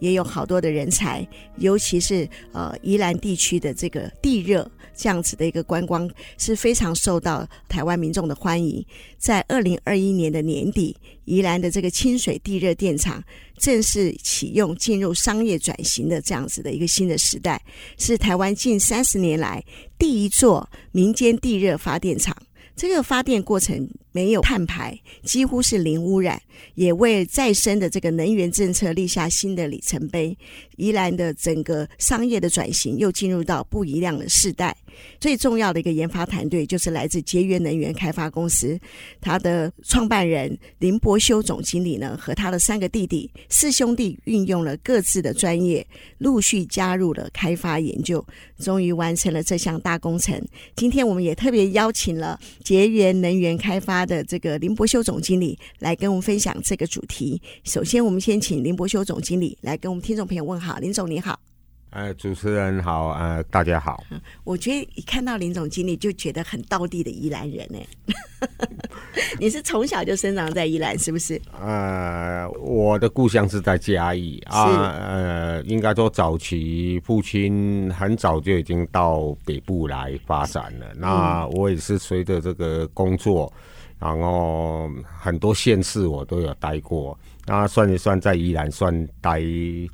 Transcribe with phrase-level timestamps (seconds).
[0.00, 1.26] 也有好多的人才，
[1.58, 8.84] 尤其是呃宜兰地区的这个地热这样子的一个观光是非常受到台湾民众的欢迎。
[9.16, 13.22] 在二零二一年的年底，宜兰的这个清水地热电厂
[13.58, 17.62] 正式启用，进入商业转型的这样子的一个新的时代，
[17.96, 19.62] 是台湾近三十年来
[19.98, 22.36] 第一座民间地热发电厂。
[22.74, 26.40] 这个发电过程没有碳排，几乎是零污染，
[26.74, 30.36] 也为再生的这个能源政策立下新的里程碑。
[30.76, 34.76] 宜兰的整个商业的转型又进入到不一样的世代。
[35.20, 38.78] 最重要的一个研发团队就是来自节约能源开发公司，
[39.20, 45.86] 他的创办人林伯修总经理呢，和他的三个弟弟四兄弟运用了各自的专业，
[46.18, 48.24] 陆续加入了开发研究，
[48.58, 50.40] 终于完成了这项大工程。
[50.74, 57.40] 今天我们也特别邀请了节约能源开发的这个林博修总经理来跟我们分享这个主题。
[57.64, 61.38] 首先，我们先请林博修总经理来跟我们听众朋友问好，林总你好。
[61.92, 64.04] 呃，主持人好，呃，大家好。
[64.44, 67.78] 我觉得一看到林总经理就觉得很道地的宜兰人呢。
[69.40, 71.42] 你是从小就生长在宜兰是不是？
[71.60, 80.86] 呃，我的故乡是在嘉义啊，呃，应该说早期父亲很早就已经到北部来发展了。
[80.92, 83.52] 嗯、那我也是随着这个工作，
[84.00, 84.90] 然后
[85.20, 87.16] 很多县市我都有待过。
[87.50, 89.42] 那算一算，在宜兰算待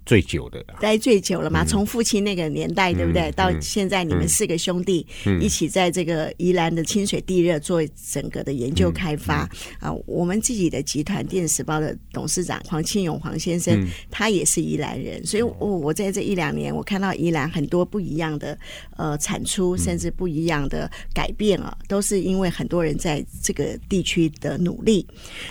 [0.05, 1.65] 最久的，待最久了嘛？
[1.65, 3.31] 从、嗯、父亲那个年代，对不对？
[3.31, 5.07] 嗯、到现在，你们四个兄弟
[5.41, 9.49] 一起在这个宜兰的清水地热做整个的研究开发、
[9.81, 9.91] 啊。
[10.05, 18.59] 我们自己的集团电子时报的董事长黄庆勇黄先生，嗯、他也是宜兰人，所以我我在这一两年，我看到宜兰很多不一样的
[18.99, 25.07] 呃产出，甚至不一样的改变啊，都是因为很多人在这个地区的努力。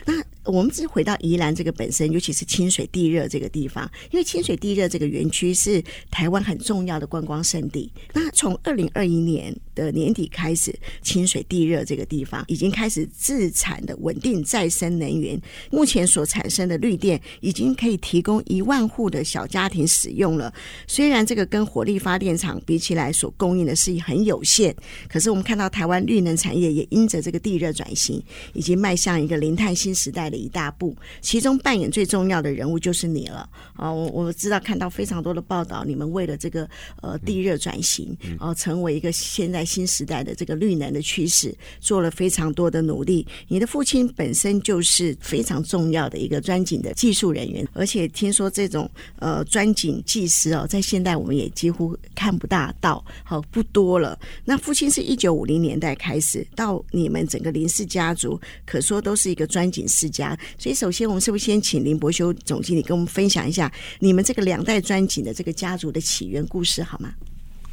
[0.06, 0.14] 那
[0.46, 7.92] 我们只是回到宜兰这个本身，尤其是清水地热这个地方，因为清水地热这个园区是台湾很重要的观光胜地。
[8.14, 15.40] 那从二零二一年的年底开始，清水地热这个地方已经开始自产的稳定再生能源，
[15.72, 20.54] 目前所产生的绿电已经可以提供一万户的小家庭使用了。
[20.88, 24.76] 虽然这个跟火力发电厂比起来，所供应的是很有限，
[25.08, 28.22] 可是我们看到台湾绿能产业也因着这个地热转型，
[28.54, 33.90] 已经迈向一个零碳新时代的一大步，其中扮演最重要的人物就是你了啊！
[33.92, 36.68] 我我知道看到非常多的报道，你们为了这个
[37.02, 43.26] 呃地热转型，然后成为一个现在新时代的这个绿能的趋势，做了非常多的努力。
[43.48, 54.20] 你的父亲本身就是非常重要的一个钻井的技术人员，而且听说这种呃钻井技师哦，在现代我们也几乎看不大到，好不多了。
[54.44, 60.25] 那父亲是一九五零年代开始，到你们整个林氏家族，可说都是一个钻井世家。
[60.58, 63.70] 所以，首先我们是不是先请林伯修总经理跟我们分享一下
[64.00, 67.14] 你们这个两代钻井的这个家族的起源故事，好吗？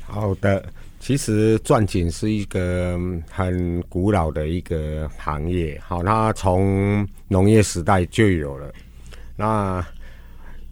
[0.04, 0.64] 好的，
[0.98, 2.98] 其实钻井是一个
[3.30, 8.72] 很古老的一个行业，好，那从农业时代就有了。
[9.36, 9.84] 那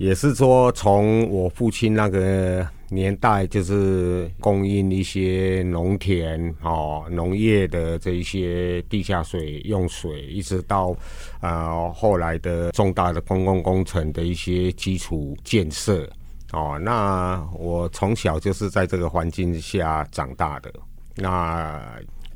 [0.00, 2.66] 也是说，从我父亲那个。
[2.92, 10.92] 年代就是供应一些农田哦，农业的这一些地下水用水，一直到
[11.40, 16.04] 呃后来的重大的公共工程的一些基础建设
[16.50, 16.80] 哦。
[16.82, 20.72] 那我从小就是在这个环境下长大的，
[21.14, 21.80] 那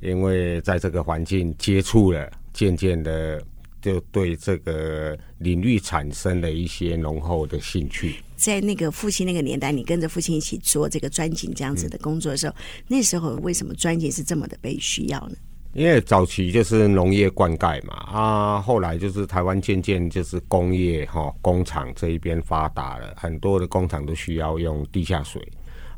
[0.00, 3.42] 因为在这个环境接触了，渐渐的
[3.84, 8.14] 就对这个领域产生了一些浓厚的兴趣。
[8.34, 15.36] 在那个父亲那个年代，你跟着父亲一起做这个钻井这样子的工作的时候，嗯、那时候为什么钻井是这么的被需要呢？
[15.74, 25.46] 因为早期就是农业灌溉嘛，啊，后来就是台湾渐渐就是工业哈、哦、工厂这一边发达了，很多的工厂都需要用地下水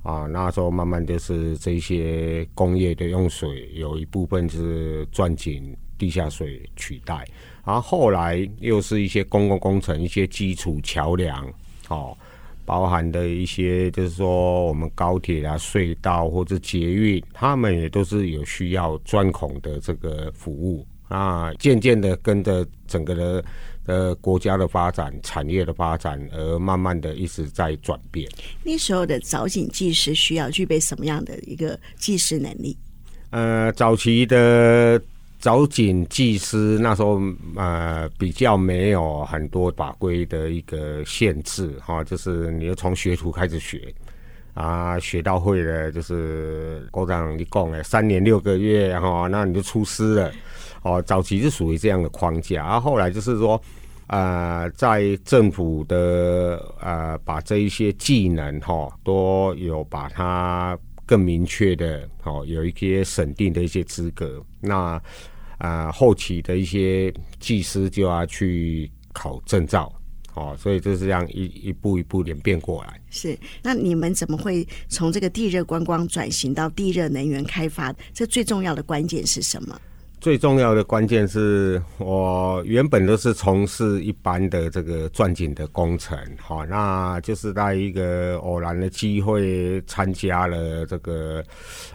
[0.02, 7.26] 啊，那时候慢慢就是这些工业的用水有一部分是钻井地下水取代。
[7.66, 11.44] 然后后来又是一些公共工程，一些基础桥梁，
[11.88, 12.16] 哦，
[12.64, 21.52] 包含的一些就是说我们高铁啊、隧道或者捷运，他们也都是有需要钻孔的这个服务啊。
[21.54, 23.44] 渐渐的跟着整个的
[23.86, 28.30] 呃国家的发展、产业的发展，而慢慢的一直在转变。
[28.62, 32.76] 那时候的藻井技师需要具备什么样的一个技师能力？
[33.30, 35.02] 呃，早期的。
[35.38, 37.20] 藻井技师那时候
[37.56, 43.94] 呃比较没有很多法规的一个限制哈，就是你要从学徒开始学
[44.54, 50.32] 啊，学到会了就是国长一共哎三年六个月哈，那你就出师了
[50.82, 51.00] 哦。
[51.02, 53.60] 早期是属于这样的框架，然后后来就是说
[54.06, 60.76] 呃在政府的呃把这一些技能哈都有把它。
[61.06, 64.44] 更明确的，哦，有一些审定的一些资格。
[64.60, 65.00] 那
[65.58, 67.10] 啊、后期的一些
[67.40, 69.90] 技师就要去考证照，
[70.34, 73.00] 哦，所以就是这样一一步一步演变过来。
[73.08, 77.90] 是，那你们怎么会从这个地热观光转型到地热能源开发？
[78.12, 79.80] 这最重要的关键是什么？
[80.18, 91.44] 最重要的关键是我原本都是从事一般的这个钻井的工程，好，那就是在一个偶然的机会参加了这个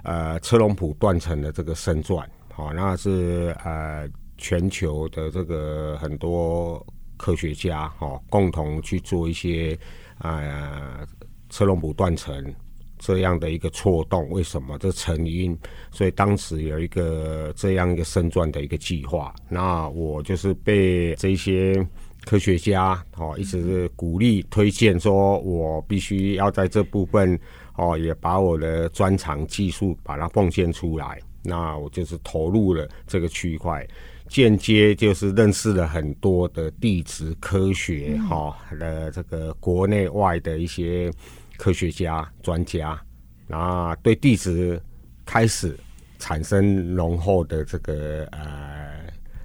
[0.03, 4.07] 呃车龙埔断层的这个深钻，好，那是呃
[4.37, 6.85] 全球的这个很多
[7.17, 9.77] 科学家哈共同去做一些
[10.19, 11.05] 呃
[11.49, 12.55] 车龙埔断层。
[13.01, 15.57] 这样的一个错动，为什么这成因？
[15.89, 21.83] 所以当时有一个这样一个深钻的一个计划，那我就是被这些
[22.25, 27.37] 科学家哦一直是鼓励推荐，说我必须要在这部分
[27.75, 31.19] 哦也把我的专长技术把它奉献出来。
[31.43, 33.83] 那我就是投入了这个区块，
[34.27, 41.11] 间接就是认识了很多的地质科学哈的这个国内外的一些。
[41.61, 42.99] 科学家、专家，
[43.45, 44.81] 然后对地质
[45.23, 45.77] 开始
[46.17, 48.99] 产生浓厚的这个呃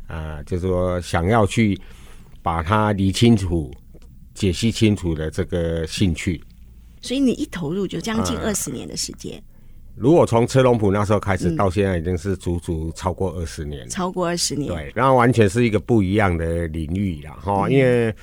[0.07, 1.79] 呃，就是说想要去
[2.41, 3.71] 把它理清楚、
[4.33, 6.43] 解析清楚的这个兴趣。
[7.03, 9.37] 所以你一投入就将近二十年的时间。
[9.37, 9.43] 呃、
[9.95, 13.91] 如果从车龙埔那时候开始到现在，已经是足足超过二十年、嗯。
[13.91, 18.15] 超过二十年，对，然后完全是一个不一样的领域了哈，因为。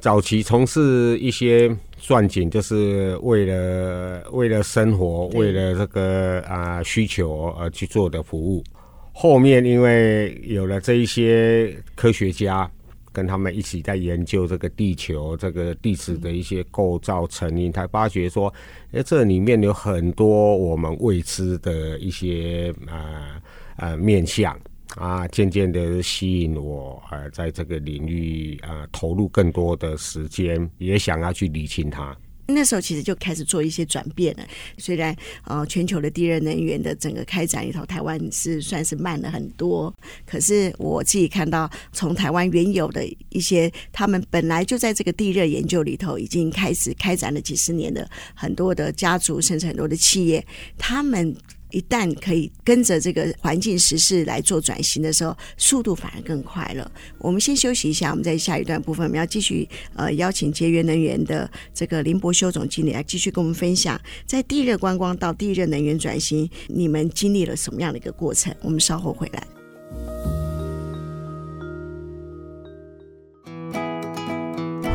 [0.00, 8.64] 早期从事一些钻井，就是为了为了生活，为了这个啊、呃、需求而去做的服务。
[9.12, 12.70] 后面因为有了这一些科学家
[13.12, 18.52] 跟他们一起在研究这个地球这个地质的一些构造成因，才发觉说，
[18.92, 23.42] 哎，这里面有很多我们未知的一些啊
[23.76, 24.56] 呃，呃面向。
[24.96, 32.16] 啊，渐渐的吸引我，呃，在这个领域啊、投入更多的时间，也想要去理清它。
[32.50, 34.42] 那时候其实就开始做一些转变了。
[34.78, 35.14] 虽然
[35.44, 39.94] 呃，全球的地热能源的整个开展里头，台湾是算是慢了很多，
[40.24, 50.42] 可是我自己看到，从台湾原有的一些，他们本来就在这个地热研究里头已经开始开展了几十年的很多的家族，甚至很多的企业，
[50.78, 51.36] 他们。
[51.70, 56.90] 一旦可以跟着这个环境时事来做转型的时候，速度反而更快了。
[57.18, 68.54] 我们先休息一下，我们在下一段部分，我们要继续呃邀请节约能源的这个林博修总经理来继续跟我们分享，在地热观光到地热能源转型，你们经历了什么样的一个过程？
[68.62, 70.37] 我们稍后回来。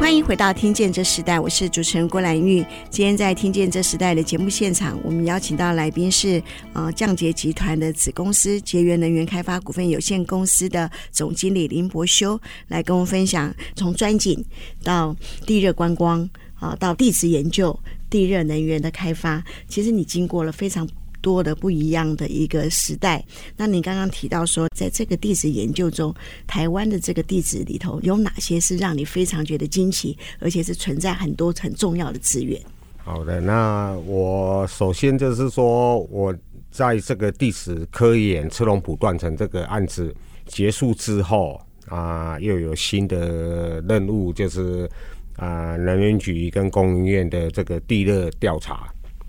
[0.03, 2.57] 欢迎回到《听见这时代》，我是主持人郭兰玉。
[2.89, 6.43] 今天在《听见这时代》的节目现场，我们邀请到来宾是
[6.73, 14.43] 呃降杰集团的子公司节源能源开发股份有限公司的总经理林伯修，来跟我们分享从钻井
[14.83, 15.15] 到
[15.47, 16.29] 地热观光
[16.59, 17.79] 啊，到地质研究、
[18.09, 20.85] 地热能源的开发，其实你经过了非常。
[21.23, 23.23] 多的不一样的一个时代。
[23.57, 26.13] 那你刚刚提到说，在这个地质研究中，
[26.45, 32.61] 台湾的这个地址里头有哪些是让你非常觉得惊奇，而且是存在很多很重要的资源？
[32.97, 36.35] 好的，那我首先就是说，我
[36.69, 40.13] 在这个地质科研车龙普断层这个案子
[40.45, 44.89] 结束之后啊，又有新的任务，就是
[45.35, 48.87] 啊，能源局跟工研院的这个地热调查。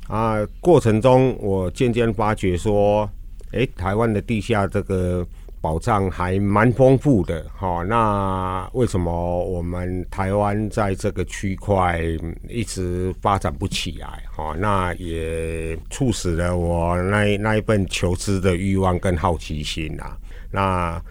[0.09, 3.09] 啊，过程中我渐渐发觉说，
[3.53, 5.27] 哎、欸，台湾的地下这个
[5.61, 7.83] 宝藏还蛮丰富的，哈。
[7.83, 12.03] 那为什么我们台湾在这个区块
[12.49, 14.23] 一直发展不起来？
[14.31, 20.17] 哈，那也促使了我那那一份求知的欲望跟好奇心啊。
[20.51, 21.03] 那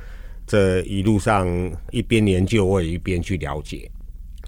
[0.45, 1.47] 这一路上
[1.89, 3.89] 一边研究，我也一边去了解，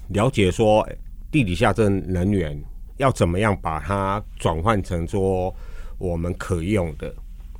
[0.09, 0.87] 了解说
[1.31, 2.55] 地底下这能源
[2.97, 5.53] 要怎么样把它转换成说
[5.97, 7.13] 我们可用的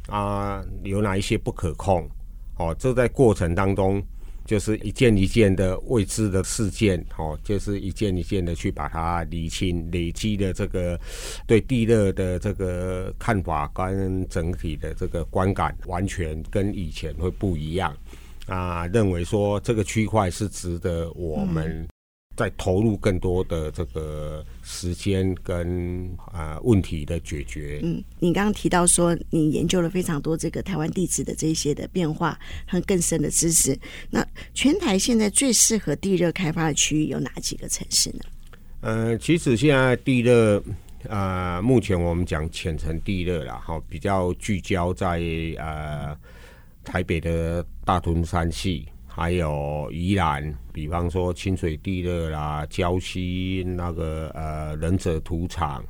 [0.07, 2.07] 啊，有哪一些不可控？
[2.57, 4.03] 哦，这在过程当中。
[4.45, 10.99] 就是一件一件的未知的事件，哦，就是一件一件的去把它理清，累积的这个
[11.47, 17.91] 对地热的这个看法跟整体的这个观感，完全跟以前会不一样
[18.45, 18.85] 啊。
[18.85, 21.87] 认为说这个区块是值得我们。
[22.35, 27.79] 再投入更多的这个时间跟啊、呃、问题的解决。
[27.83, 32.37] 嗯，你刚刚提到说你研究了非常多这个台湾地质的这些的变化
[32.67, 33.77] 和更深的知识。
[34.09, 38.19] 那全台现在最适合地热开发的区域有哪几个城市呢？
[38.81, 40.59] 呃，其实现在地热
[41.09, 45.21] 啊、呃，目前我们讲浅层地热啦，哈，比较聚焦在
[45.57, 46.15] 呃
[46.83, 48.85] 台北的大屯山系。
[49.15, 55.81] 还有宜兰，比方说清水地热啦、礁溪那个呃忍者土场，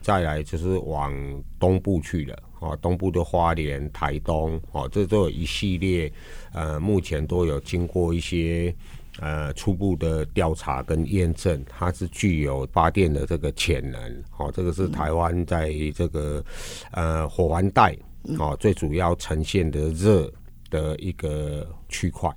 [0.00, 1.14] 再来就是往
[1.60, 6.12] 东部去了哦，东部的花莲、台东哦，这都有一系列
[6.52, 8.74] 呃，目前都有经过一些
[9.20, 16.44] 呃初步的调查跟验证，它是具有发电的这个潜能哦，这个是台湾在这个
[16.90, 17.96] 呃火环带
[18.40, 20.28] 哦最主要呈现的热
[20.72, 22.28] 的一个区块，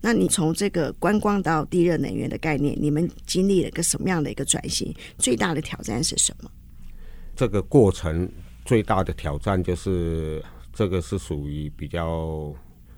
[0.00, 4.92] 那你从这个观光到地热能源的概念，你们经历了一个什么样的一个转型？
[5.18, 6.50] 最大的挑战是什么？
[7.36, 8.28] 这个过程
[8.64, 12.52] 最大的挑战就是，这个是属于比较。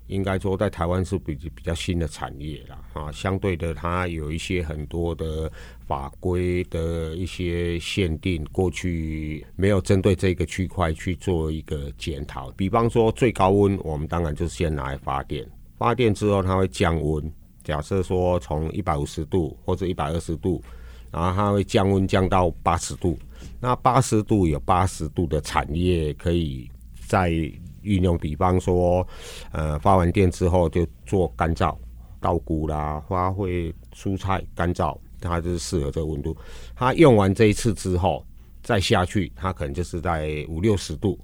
[0.06, 5.50] 应该说，在台湾是比比较新的产业啦，啊，相对的，它有一些很多的
[5.87, 12.50] 法规的一些限定，过去没有针对这个区块去做一个检讨。
[12.50, 17.32] 比方说，最高温，我们当然就先拿来发电，发电之后它会降温。
[17.62, 20.62] 假设说从一百五十度或者一百二十度，
[21.11, 23.18] 然后它会降温降到八十度，
[23.58, 26.70] 那八十度有八十度的产业可以
[27.08, 27.50] 在。
[27.84, 29.06] 运用，比方说，
[29.52, 31.76] 呃，发完电之后就做干燥，
[32.20, 36.36] 稻谷啦、花卉、蔬菜干燥，它就是适合这个温度。
[36.74, 38.24] 它用完这一次之后，
[38.62, 41.18] 再下去，它可能就是在五六十度。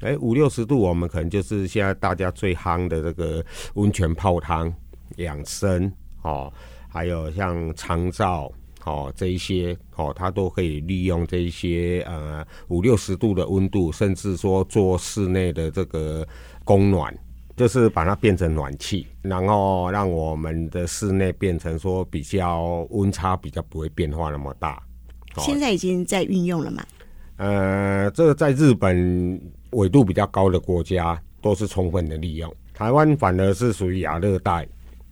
[0.00, 4.72] 哎，五六十度，我们可能就是现在大家最夯的这个温泉泡汤、
[5.16, 6.52] 养生哦，
[6.88, 8.50] 还有像长照。
[8.84, 16.26] 哦，这一些哦，它都可以利用这一些呃五六十度的温度，甚至说做室内的这个
[16.64, 17.14] 供暖，
[17.56, 24.82] 就是把它变成暖气，然后让我们的室内变成说比较温差比较不会变化那么大。
[25.36, 26.82] 哦、现在已经在运用了吗？
[27.36, 34.66] 呃，这个在日本纬度比较高的国家都是充分的利用，台湾反而是属于亚热带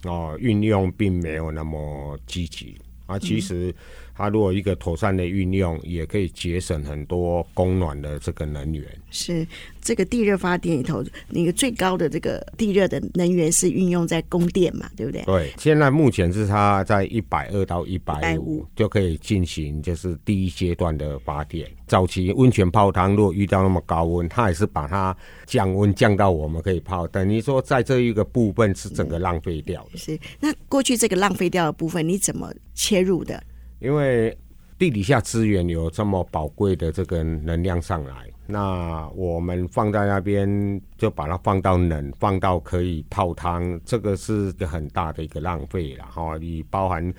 [0.05, 2.77] 哦，运用并没有那么积极。
[3.09, 3.75] 啊，其实
[4.19, 8.85] 它如果一个妥善的运用，也可以节省很多供暖的这个能源。
[9.11, 9.47] 是
[9.81, 15.23] 这个地热发电里头，那个最高的这个地热的能源是运用在供电嘛，对不对？
[15.23, 21.71] 对，现在目前是它在一百二到一百五就可以进行，就是第一阶段的发电。
[21.87, 29.91] 早期温泉泡汤，如果遇到那么高温，它也是把它降温降到我们可以泡，等于说在这一个部分是整个浪费掉的。
[29.95, 29.99] 嗯。
[29.99, 33.41] 是，那过去这个浪费掉的部分，你怎么切入的？
[33.81, 34.37] 因为
[34.79, 38.31] 地底下资源有这么宝贵的这个能量上来。
[38.51, 46.39] 那我们放在那边，就把它放到冷，放到可以泡汤，这个是个很大的一个浪费了哈。
[46.39, 47.13] 你包含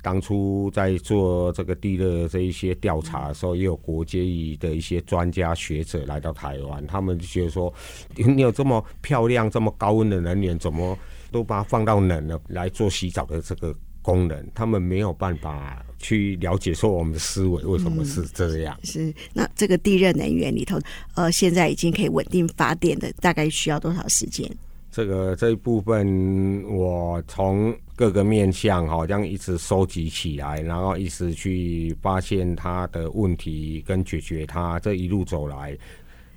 [0.00, 7.72] 当初在做这个地热这一些调查的时候，也有国际的一些专家学者来到台湾，他们就觉得说，
[8.14, 10.96] 你有这么漂亮、这么高温的能源，怎么
[11.32, 13.74] 都把它放到冷了来做洗澡的这个
[14.06, 14.46] 功能？
[14.54, 15.82] 他们没有办法。
[15.98, 18.78] 去了解说我们的思维为什么是这样？
[18.82, 20.78] 嗯、是那这个地热能源里头，
[21.14, 24.46] 呃，现在已经可以稳定发电的，大概需要多少时间？
[24.92, 34.78] 这个这一部分，我从各个面向好像一直收集起来，然后一直去发现它的问题跟解决它。
[34.80, 35.76] 这一路走来，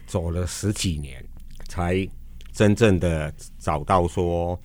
[0.07, 1.23] 走了十几年，
[1.67, 2.07] 才
[2.53, 4.57] 真正的找到说，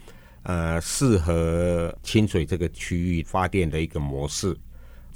[0.45, 4.57] 呃，适合清水这个区域发电的一个模式。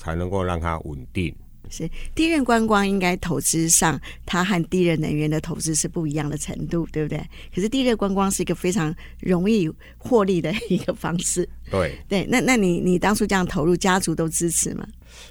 [0.01, 1.35] 才能够让它稳定。
[1.69, 7.19] 是地热观光应该投资上，它和地热能源的投资是不一样的程度，对不对？
[7.53, 9.69] 可是地热观光是一个非常容易
[9.99, 11.47] 获利的一个方式。
[11.69, 14.87] 对 对，那那你你当初这样投入，家族都支持吗？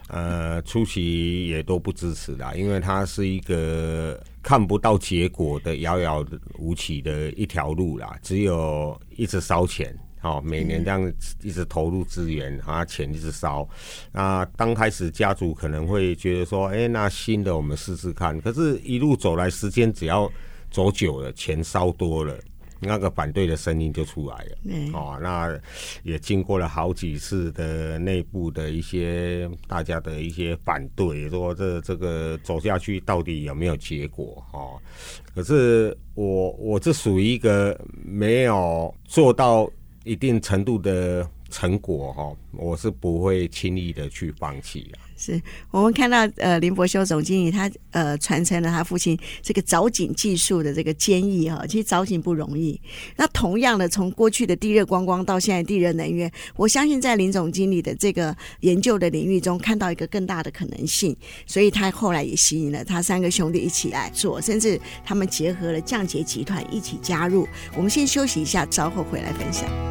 [0.09, 6.25] 呃，初期也都不支持啦，因为它是一个看不到结果的遥遥
[6.57, 9.93] 无期的一条路啦，只有一直烧钱。
[10.21, 13.67] 哦，每年这样一直投入资源，啊，钱一直烧。
[14.13, 18.39] 那刚开始家族可能会觉得说，哎，那新的我们试试看。
[18.39, 20.31] 可是，一路走来，时间只要
[20.71, 22.39] 走久了，钱烧多了。
[22.79, 25.59] 那个反对的声音就出来了，嗯、哦，那
[26.03, 34.43] 也经过了好几次的内部的一些大家的一些反对，说这这个走下去到底有没有结果？
[34.53, 34.79] 哦，
[35.33, 39.69] 可是我我这属于一个没有做到
[40.03, 44.97] 一定程度的成果，哈、我是不会轻易的去放弃的。
[45.19, 52.79] 是我们看到呃林伯修总经理他呃传承了他父亲这个凿井技术的这个坚毅哈，其实凿井不容易。
[53.15, 67.47] 那同样的，从过去的地热观光到现在地热能源，我相信在林总经理的这个研究的领域中看到一个更大的可能性，所以他后来也吸引了他三个兄弟一起来做，甚至他们结合了降捷集团一起加入。
[67.75, 69.86] 我们先休息一下，稍后回来分享。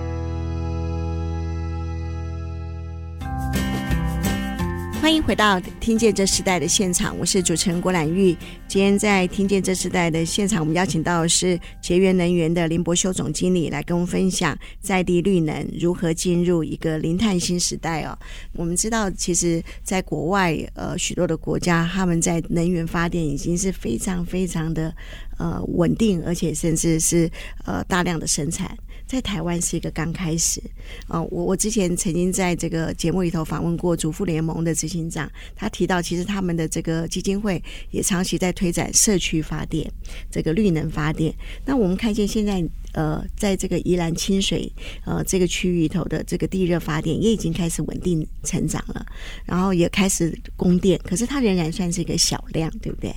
[5.06, 8.36] 欢迎回到《听见这时代》的现场，我是主持人郭兰玉。
[8.66, 18.18] 今天在《听见这时代》的现场，我们邀请到的是结源能源的林伯修总经理来跟我们分享在地绿能如何进入一个零碳新时代哦。
[18.54, 24.92] 我们知道，其实在国外，呃，许多的国家他们在能源发电已经是非常非常的
[25.38, 27.30] 呃稳定，而且甚至是
[27.64, 28.76] 呃大量的生产。
[29.06, 30.60] 在台湾是一个刚开始，
[31.06, 39.88] 啊、我我之前曾经在这个节目里头访问过主妇联盟的执行长，他提到其实他们的这个基金会也长期在推展社区发电，
[40.30, 41.32] 这个绿能发电。
[41.64, 42.62] 那我们看见现在
[42.94, 44.70] 呃，在这个宜兰清水
[45.04, 49.06] 呃这个区域里头的这个地热发电也已经开始稳定成长了，
[49.44, 53.14] 然后也开始供电，可是它仍然算是一个小量，对不对？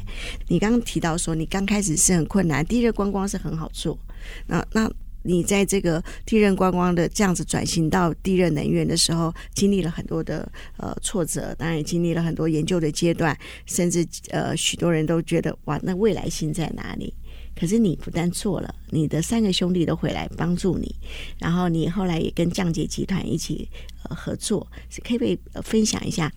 [0.47, 3.97] 你刚刚提到说你刚开始是很困难，地热观光是很好做，
[4.45, 4.91] 那那。
[5.23, 17.13] 你在这个地热观光的这样子转型到地热能源的时候，经历了很多的呃挫折，当然也经历了很多研究的阶段，甚至呃许多人都觉得哇，那未来性在哪里？
[17.59, 20.95] 可是你不但做了，你的三个兄弟都回来帮助你，
[21.37, 23.67] 然后你后来也跟降解集团一起
[24.03, 26.31] 呃合作，是可以不可以分享一下？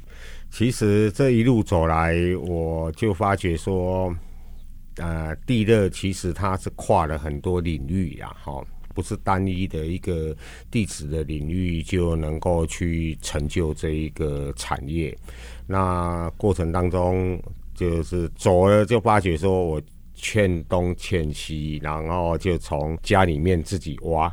[0.51, 4.13] 其实这一路走来，我就发觉说。
[4.97, 8.63] 呃，地热其实它是跨了很多领域呀，哈，
[8.95, 10.37] 不是单一的一个
[10.71, 15.17] 地质的领域就能够去成就这一个产业。
[15.67, 17.43] 那过程当中，
[17.75, 19.83] 就是走了就发觉说，我
[20.15, 24.33] 欠东欠西，然后就从家里面自己挖，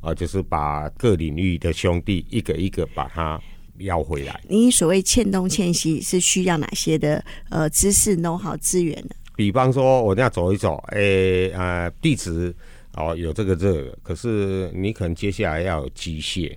[0.00, 3.38] 啊，就是把各领域的兄弟一个一个把它
[3.80, 4.40] 要回来。
[4.48, 9.10] 你所谓欠东欠西，是需要哪些的呃知识、know-how、资源呢？
[9.38, 12.52] 比方说，我这样走一走，诶、欸，呃，地址
[12.96, 16.52] 哦，有这个热，可是你可能接下来要有机械，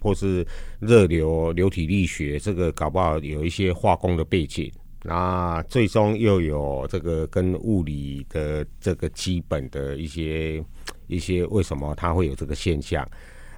[0.00, 0.42] 或是
[0.80, 10.64] 热流、流体力学，这个搞不好有一些化工的背景，那最终又有这个跟物理的这个基本的一些
[11.08, 13.06] 一些，为什么它会有这个现象？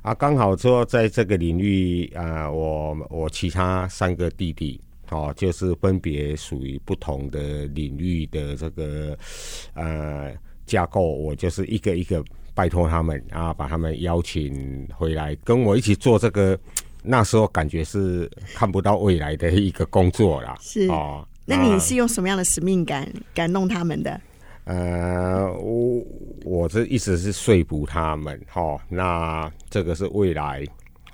[0.03, 4.81] 啊，刚好说在这个领域啊、我我其他三个弟弟。
[5.11, 9.17] 哦，就是分别属于不同的领域的这个
[9.75, 10.33] 呃
[10.65, 16.59] 架构，我就是一个一个拜托他们，然后把他们邀请回来跟我一起做这个。
[17.09, 20.57] 那时候感觉是看不到未来的一个工作啦。
[20.61, 24.21] 是哦，那你是用什么样的使命感感动他们的？
[24.65, 26.05] 呃，我
[26.45, 30.67] 我这意思是说服他们，哦，那这个是未来，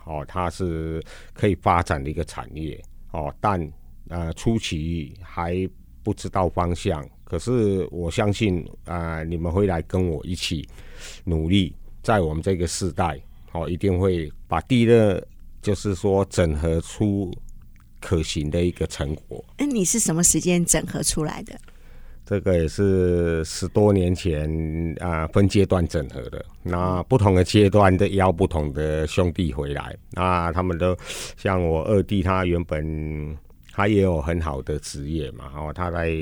[0.06, 0.98] 哦，它是
[1.34, 3.60] 可以发展的一个产业，哦，但。
[4.12, 5.66] 呃，初期还
[6.02, 10.68] 不知道方向，可是我相信啊、呃，你们会来跟我一起
[11.24, 13.18] 努力，在我们这个世代，
[13.52, 15.18] 哦，一定会把地热，
[15.62, 17.32] 就是说整合出
[18.02, 19.42] 可行的一个成果。
[19.56, 21.58] 哎，你是什么时间整合出来的？
[22.26, 24.46] 这个也是十多年前
[25.00, 26.44] 啊、呃，分阶段整合的。
[26.62, 30.94] 那不同的阶段都邀不同的兄弟回来，那他们都
[31.38, 33.34] 像我二弟，他原本。
[33.72, 36.14] 他也有很好的职业嘛，哦，他在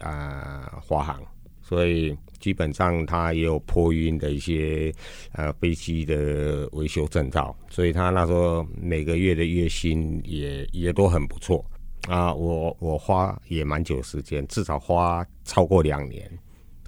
[0.00, 1.22] 啊华航，
[1.62, 4.92] 所以基本上他也有破运的一些
[5.32, 11.64] 呃飞机的维修证照，所以他那时候每个月的月薪也也都很不错
[12.08, 12.34] 啊。
[12.34, 16.28] 我我花也蛮久时间，至少花超过两年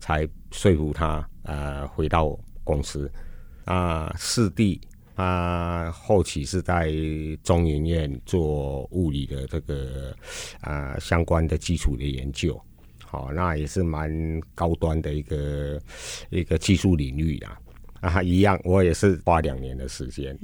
[0.01, 3.11] 才说服他呃回到公司
[3.65, 4.81] 啊，四弟。
[5.19, 6.93] 他后期是在
[7.43, 10.15] 中研院做物理的这个
[10.61, 12.57] 啊、呃、相关的基础的研究，
[13.05, 14.09] 好，那也是蛮
[14.55, 15.81] 高端的一个
[16.31, 17.59] 一个技术领域啊。
[18.01, 20.39] 啊，一样，我也是花两年的时间。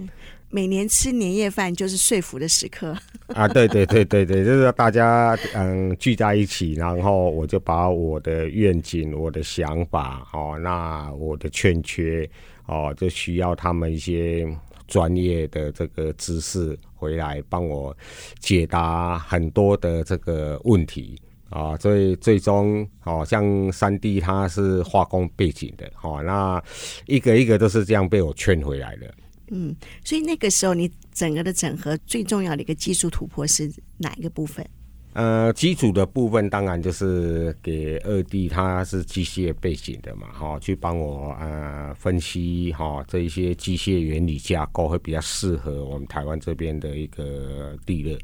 [0.50, 2.96] 每年吃年夜饭就是说服的时刻
[3.28, 12.28] 啊，对对对对对，就是大家嗯聚在一起，然后我就把我的愿景、我的想法哦，那我的欠缺
[12.66, 14.46] 哦，就需要他们一些
[14.87, 17.96] 专业的这个知识回来帮我
[18.38, 26.62] 解答很多的这个问题啊，所以最终哦，像三弟他是化工背景的哦，那
[27.07, 29.14] 一个一个都是这样被我劝回来的。
[29.48, 34.66] 嗯，所以那个时候你整个的整合最重要的一个技术突破是哪一个部分？
[35.14, 48.18] 呃，基础的部分当然就是给二弟，他是机械背景的嘛，哈、哦，去帮我呃分析哈、哦、这一些机械原理架构会比较适合我们台湾这边的一个地热。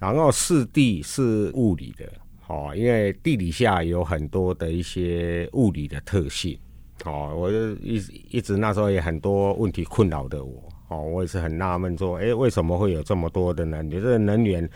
[0.00, 2.12] 然后四弟是物理的，
[2.48, 6.58] 哦，因为地底下有很多的一些物理的特性。
[7.04, 14.02] 哦，我就一直一直那时候也很多问题困扰的我，哦，我也是很纳闷说，哎，为什么会有这么多的能源？
[14.02, 14.68] 这能源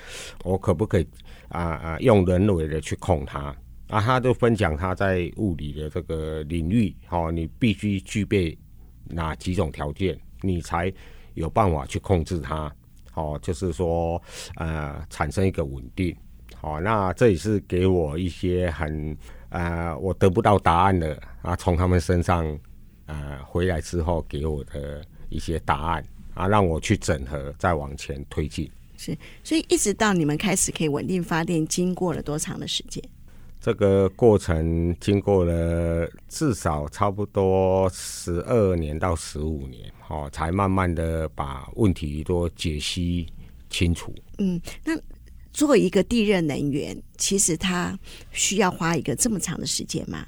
[0.45, 1.07] 我可不可以
[1.49, 3.55] 啊啊用人为的去控它？
[3.89, 8.57] 啊，他就分享他在物理的这个领域，哦，你必须具备
[9.07, 10.93] 哪几种条件，你才
[11.35, 12.71] 有办法去控制它？
[13.15, 14.21] 哦，就是说，
[14.57, 16.15] 呃，产生一个稳定。
[16.55, 19.17] 好，那这也是给我一些很。
[19.51, 22.47] 呃，我得不到答案的啊，从他们身上
[23.07, 28.71] 呃回来之后给我的一些答案啊，让我去整合，再往前推进。
[28.99, 33.03] 是，所以一直到你们开始可以稳定发电，经过了多长的时间？
[33.59, 43.27] 这个过程经过了至少差不多十二年到十五年，哦，才慢慢的把问题都解析
[43.71, 44.15] 清楚。
[44.37, 44.93] 嗯，那。
[45.51, 47.99] 做一个地热能源，其实它
[48.31, 50.25] 需要花一个这么长的时间吗？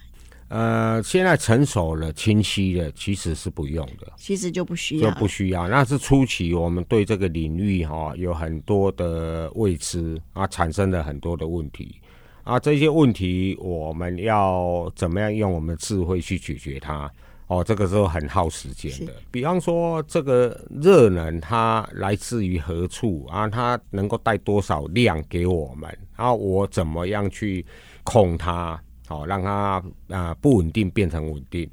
[0.50, 4.12] 呃，现在成熟了、清晰了，其实是不用的。
[4.16, 5.68] 其实就不需要，就不需要。
[5.68, 11.94] 那是初期，我们对这个领域哈、哦、有很多的未知啊，产生了很多的问题
[12.42, 12.58] 啊。
[12.58, 17.08] 这些问题我们要怎么样用我们的智慧去解决它？
[17.46, 19.12] 哦，这个时候很耗时间的。
[19.30, 23.48] 比方说，这个热能它来自于何处啊？
[23.48, 25.88] 它能够带多少量给我们？
[26.16, 27.64] 然后我怎么样去
[28.02, 28.80] 控它？
[29.10, 29.82] 好、哦，让它啊、
[30.28, 31.68] 呃、不稳定变成稳定。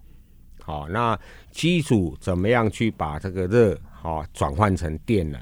[0.63, 1.17] 好、哦，那
[1.51, 5.39] 机组怎么样去把这个热好转换成电能？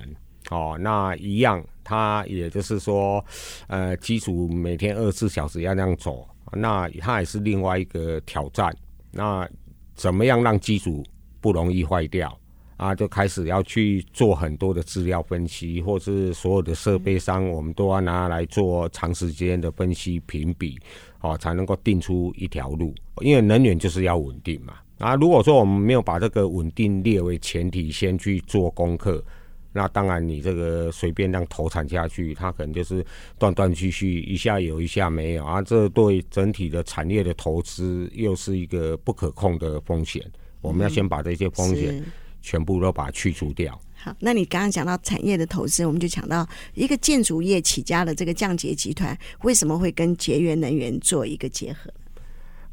[0.49, 3.23] 哦，那一样，它也就是说，
[3.67, 8.75] 呃，机组每天二十四小时要那样走，那它也是另外一个挑战。
[9.09, 9.49] 那
[9.95, 11.01] 怎么样让机组
[11.39, 12.37] 不容易坏掉
[12.75, 12.93] 啊？
[12.93, 20.77] 就开始要去做很多的资料分析，或是所有的设备商，我们都要拿来做长时间的分析评比，
[21.25, 22.93] 哦，才能够定出一条路。
[23.21, 24.75] 因为能源就是要稳定嘛。
[24.99, 29.23] 啊，如果说我们没有把这个稳定列为前提，先去做功课。
[29.73, 33.05] 那当然，你这个随便让投产下去，它可能就是
[33.37, 35.61] 断断续续，一下有一下没有啊。
[35.61, 40.23] 这对整体的产业的投资又是一个不可控的风险。
[40.61, 42.01] 我们要先把这些风险
[42.41, 43.77] 全部都把它去除掉。
[44.05, 51.91] 好，那你刚刚讲到产业的投资，我们就讲到一个建筑业起家的这个降节集团，为什么会跟节约能源做一个结合？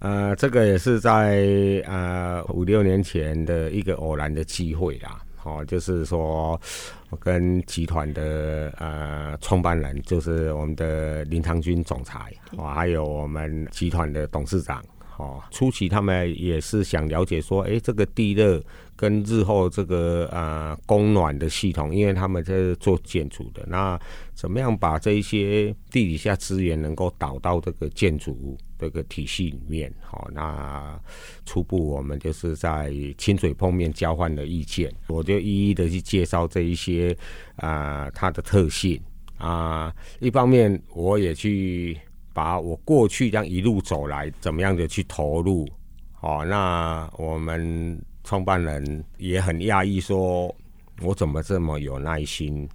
[0.00, 5.22] 呃，这个也是在呃五六年前的一个偶然的机会啦。
[5.42, 6.60] 哦，就是说，
[7.08, 14.84] 我跟集团的呃创办人，就是我们的林长军总裁，哦，还有我们集团的董事长，
[15.16, 18.62] 哦，初期他们也是想了解说，哎，这个地热
[19.02, 23.98] 跟日后这个呃供暖的系统，因为他们在做建筑的，那
[24.32, 28.56] 怎么样把这一些地底下资源能够导到这个建筑？
[28.78, 31.00] 这个体系里面，好，那
[31.46, 37.16] 初步我们就是在清水碰面交换了意见，我就一一的去介绍这一些
[37.56, 39.00] 啊、它的特性
[39.36, 41.96] 啊，一方面我也去
[42.32, 45.68] 把我过去这样一路走来怎么样的去投入，
[46.12, 50.54] 好，那我们创办人也很讶异，说
[51.00, 52.68] 我怎么这么有耐心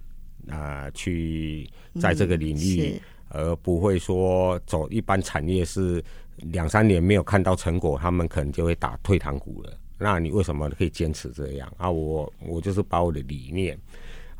[0.48, 1.68] 啊、呃，去
[2.00, 2.92] 在这个领域。
[2.94, 6.02] 嗯而不会说走一般产业是
[6.36, 9.78] 两三年没有看到成果，他们可能就会打退堂鼓了。
[9.98, 11.90] 那你为什么可以坚持这样啊？
[11.90, 13.78] 我我就是把我的理念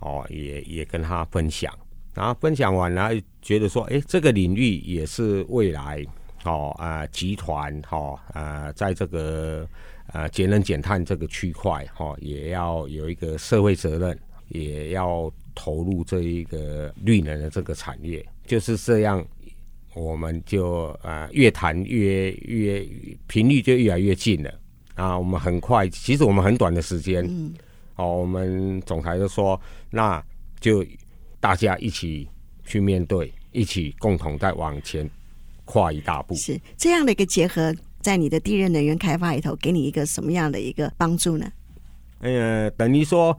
[0.01, 1.71] 哦，也也跟他分享，
[2.15, 3.11] 然后分享完了，
[3.43, 6.03] 觉得说，哎，这个领域也是未来
[6.45, 9.69] 哦啊、呃、集团哈啊、呃，在这个
[10.13, 14.19] 呃节能减碳这个区块哈、也要有一个社会责任，
[14.49, 18.25] 也要投入这一个绿能的这个产业。
[18.47, 19.25] 就是这样，
[19.95, 22.87] 我们就啊、越谈越越
[23.27, 24.55] 频率就越来越近了，
[24.95, 27.53] 啊，我们很快，其实我们很短的时间，嗯，
[27.97, 30.25] 哦，我们总裁就说，那
[30.61, 30.85] 就
[31.41, 32.27] 大家一起
[32.65, 35.09] 去面对，一起共同再往前
[35.67, 36.35] 跨一大步。
[36.35, 41.51] 是这样的一个结合，在你的地热能源开发里头，给你一个什么样的一个帮助呢？
[42.21, 43.37] 呃，等于说，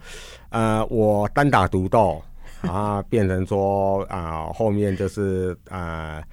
[0.50, 2.22] 呃，我单打独斗
[2.62, 6.24] 啊，变成说啊、后面就是啊、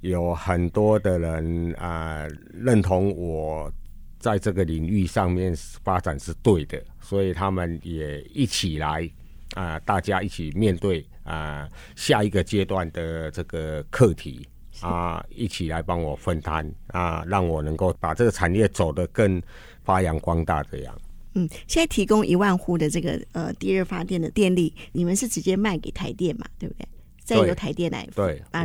[0.00, 3.72] 有很多的人啊、认同我
[4.18, 9.08] 在这个领域上面发展是对的，所以他们也一起来
[9.54, 14.46] 啊、大家一起面对啊、下一个阶段的这个课题
[14.80, 19.40] 啊、呃，一起来帮我分摊啊、呃，让我能够把这个产业走得更
[19.82, 20.94] 发扬光大这样。
[21.34, 26.46] 嗯，现在提供一万户的这个呃地热发电的电力，你们是直接卖给台电嘛？
[26.58, 26.86] 对不对？
[27.24, 28.64] 再由台电来对啊，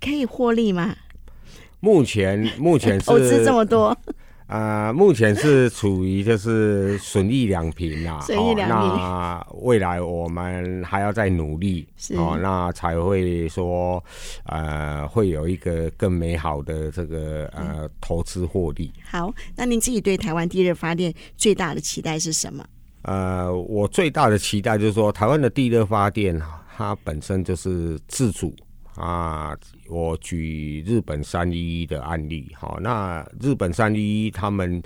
[0.00, 0.96] 可以获利吗？
[1.78, 3.96] 目前目前是 投资这么多。
[4.50, 8.96] 呃，目前是处于就是损益两平啊，损益两平。
[8.96, 11.86] 那未来我们还要再努力，
[12.16, 14.02] 哦，那才会说，
[14.46, 18.92] 呃，会有一个更美好的这个呃投资获利。
[19.04, 22.66] 好，那您自己对台湾地热发电最大的期待是什么？
[23.02, 26.36] 呃，我最大的期待就是说，台湾的地热发电
[26.76, 28.52] 它本身就是自主。
[28.96, 29.56] 啊，
[29.88, 34.82] 我举日本三一一的案例，好，那日本三一一他们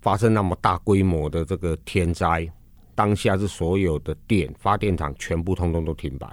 [0.00, 2.50] 发生那么大规模的这个天灾，
[2.94, 6.26] 当下是所有的电发电厂全部通通都停摆。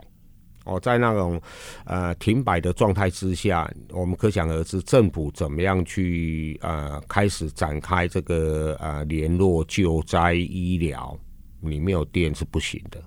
[0.64, 1.42] 哦，在那种
[1.86, 11.18] 呃停摆的状态之下，我们可想而知政府怎么样去呃开始展开这个呃联络救灾医疗，
[11.60, 13.04] 你没有电是不行的。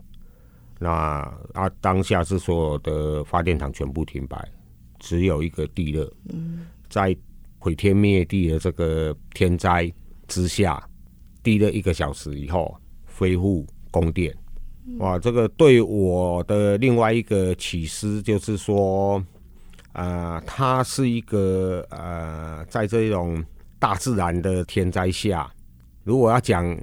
[0.85, 0.91] 那
[1.55, 4.37] 啊，当下是所有的发电厂全部停摆，
[4.99, 6.13] 只有一个地热。
[6.29, 7.17] 嗯，在
[7.59, 9.91] 毁天灭地的这个天灾
[10.29, 10.87] 之下，
[11.43, 12.77] 地热一个小时以后
[13.17, 14.37] 恢复供电。
[14.99, 19.25] 哇，这个对我的另外一个启示就是说，
[19.95, 23.43] 呃，它是一个呃，在这种
[23.79, 25.51] 大自然的天灾下，
[26.03, 26.79] 如果要讲。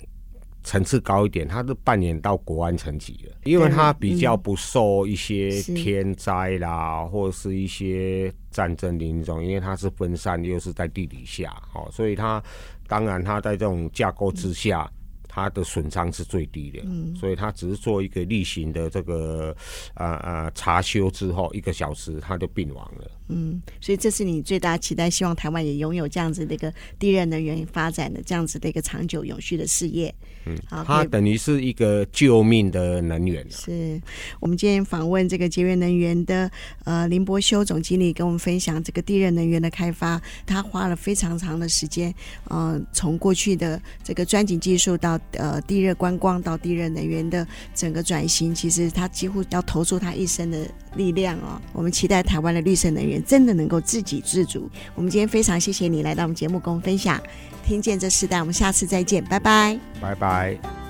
[0.63, 12.41] 层次高一点，它是扮演到国安层级的，因为它比较不受一些天灾啦，或者是一些战争的那种，因为它是分散，又是在地底下，哦，所以它
[12.87, 14.89] 当然它在这种架构之下。
[15.33, 19.55] 它的损伤是最低的，嗯，所以它只是做一个例行的这个
[19.93, 23.09] 呃呃查修之后，一个小时它就病亡了。
[23.29, 30.13] 嗯，所以这是你最大期待，希望台湾也拥有这样子的一个地热能源发展的这样子的一个长久永续的事业。
[30.45, 33.49] 嗯，好，它等于是一个救命的能源。
[33.49, 34.01] 是
[34.41, 36.51] 我们今天访问这个节约能源的
[36.83, 42.13] 呃林伯修总经理，跟我们分享这个地热能源的开发，他花了非常长的时间，
[42.49, 51.61] 嗯、呃，从过去的这个钻井技术到呃，地热观光到地热能源的整个转型，其实他几乎要投注他一生的力量哦。
[51.71, 54.69] 我们期待台湾的绿色能源真的能够自给自足。
[54.95, 57.21] 我们今天非常谢谢你来到我们节目跟我们分享，
[57.65, 60.80] 听见这世代，我们下次再见，拜拜，拜拜。